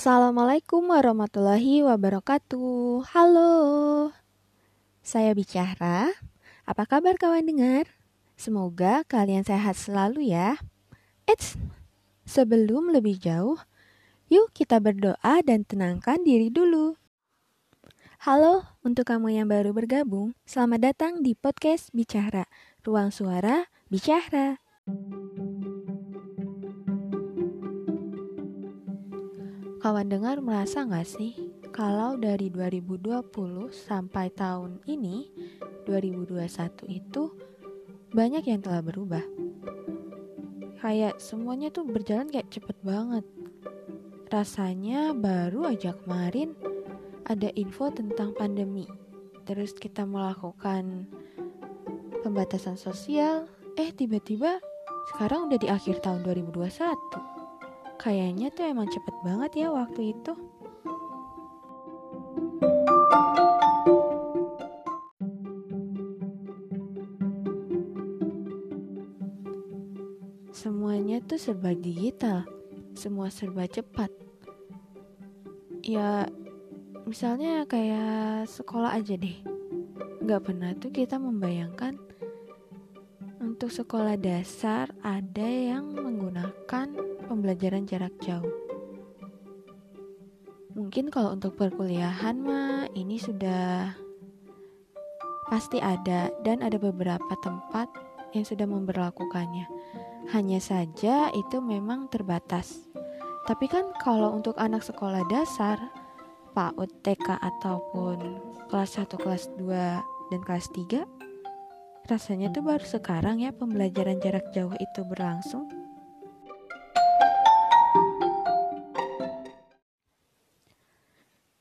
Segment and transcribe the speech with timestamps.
[0.00, 3.04] Assalamualaikum warahmatullahi wabarakatuh.
[3.12, 3.52] Halo,
[5.04, 6.08] saya bicara.
[6.64, 7.84] Apa kabar kawan dengar?
[8.32, 10.56] Semoga kalian sehat selalu ya.
[11.28, 11.60] Eits,
[12.24, 13.60] sebelum lebih jauh,
[14.32, 16.96] yuk kita berdoa dan tenangkan diri dulu.
[18.24, 22.48] Halo, untuk kamu yang baru bergabung, selamat datang di podcast Bicara,
[22.88, 24.56] Ruang Suara Bicara.
[29.80, 31.32] Kawan dengar merasa nggak sih
[31.72, 35.32] kalau dari 2020 sampai tahun ini
[35.88, 37.32] 2021 itu
[38.12, 39.24] banyak yang telah berubah.
[40.84, 43.24] Kayak semuanya tuh berjalan kayak cepet banget.
[44.28, 46.52] Rasanya baru aja kemarin
[47.24, 48.84] ada info tentang pandemi.
[49.48, 51.08] Terus kita melakukan
[52.20, 53.48] pembatasan sosial.
[53.80, 54.60] Eh tiba-tiba
[55.16, 57.29] sekarang udah di akhir tahun 2021.
[58.00, 60.32] Kayaknya tuh emang cepet banget ya waktu itu.
[70.48, 72.48] Semuanya tuh serba digital,
[72.96, 74.08] semua serba cepat.
[75.84, 76.24] Ya,
[77.04, 79.44] misalnya kayak sekolah aja deh.
[80.24, 82.00] Gak pernah tuh kita membayangkan
[83.60, 86.96] untuk sekolah dasar ada yang menggunakan
[87.28, 88.48] pembelajaran jarak jauh.
[90.72, 93.92] Mungkin kalau untuk perkuliahan mah ini sudah
[95.52, 97.92] pasti ada dan ada beberapa tempat
[98.32, 99.68] yang sudah memperlakukannya.
[100.32, 102.88] Hanya saja itu memang terbatas.
[103.44, 105.76] Tapi kan kalau untuk anak sekolah dasar,
[106.56, 108.40] PAUD, TK ataupun
[108.72, 111.19] kelas 1, kelas 2 dan kelas 3
[112.08, 115.68] rasanya tuh baru sekarang ya pembelajaran jarak jauh itu berlangsung.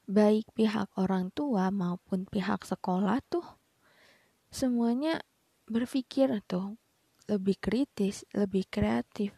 [0.10, 3.46] baik pihak orang tua maupun pihak sekolah tuh
[4.50, 5.22] semuanya
[5.70, 6.82] berpikir tuh
[7.30, 9.38] lebih kritis, lebih kreatif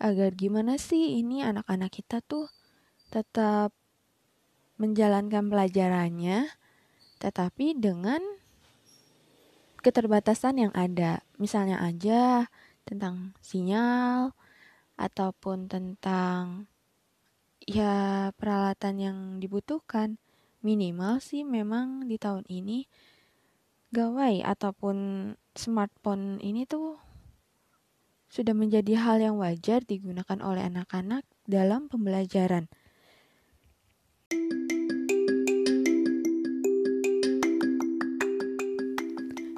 [0.00, 2.48] agar gimana sih ini anak-anak kita tuh
[3.12, 3.76] tetap
[4.80, 6.48] menjalankan pelajarannya
[7.20, 8.24] tetapi dengan
[9.86, 11.22] keterbatasan yang ada.
[11.38, 12.50] Misalnya aja
[12.82, 14.34] tentang sinyal
[14.98, 16.66] ataupun tentang
[17.62, 20.18] ya peralatan yang dibutuhkan
[20.66, 22.90] minimal sih memang di tahun ini
[23.94, 24.96] gawai ataupun
[25.54, 26.98] smartphone ini tuh
[28.26, 32.66] sudah menjadi hal yang wajar digunakan oleh anak-anak dalam pembelajaran.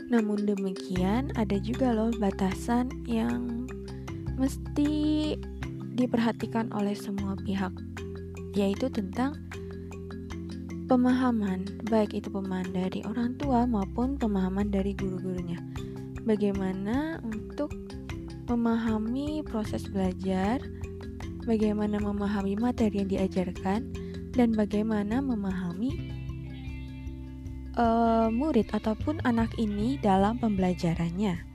[0.09, 3.69] Namun demikian, ada juga loh batasan yang
[4.41, 5.37] mesti
[5.99, 7.75] diperhatikan oleh semua pihak
[8.57, 9.37] yaitu tentang
[10.89, 15.61] pemahaman, baik itu pemahaman dari orang tua maupun pemahaman dari guru-gurunya.
[16.25, 17.71] Bagaimana untuk
[18.49, 20.65] memahami proses belajar,
[21.45, 23.93] bagaimana memahami materi yang diajarkan,
[24.33, 26.08] dan bagaimana memahami
[27.79, 31.47] uh, murid ataupun anak ini dalam pembelajarannya.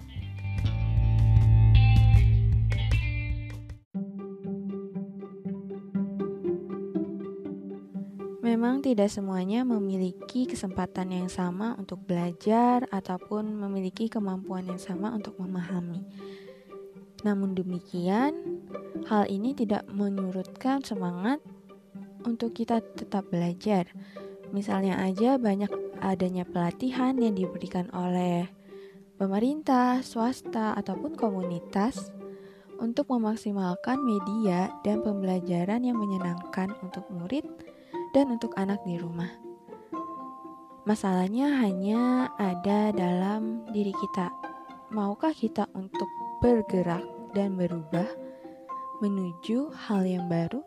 [8.44, 15.36] Memang tidak semuanya memiliki kesempatan yang sama untuk belajar ataupun memiliki kemampuan yang sama untuk
[15.42, 16.00] memahami.
[17.24, 18.62] Namun demikian,
[19.08, 21.40] hal ini tidak menyurutkan semangat
[22.28, 23.88] untuk kita tetap belajar.
[24.52, 28.52] Misalnya aja banyak adanya pelatihan yang diberikan oleh
[29.16, 32.12] pemerintah, swasta, ataupun komunitas
[32.84, 37.48] untuk memaksimalkan media dan pembelajaran yang menyenangkan untuk murid
[38.12, 39.32] dan untuk anak di rumah.
[40.84, 44.28] Masalahnya hanya ada dalam diri kita.
[44.92, 46.12] Maukah kita untuk
[46.44, 48.06] bergerak dan berubah
[49.00, 50.60] menuju hal yang baru?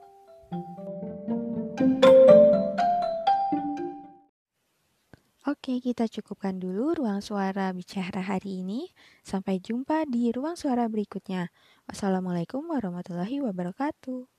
[5.50, 8.80] Oke, kita cukupkan dulu ruang suara bicara hari ini.
[9.30, 11.42] Sampai jumpa di ruang suara berikutnya.
[11.88, 14.35] Wassalamualaikum warahmatullahi wabarakatuh.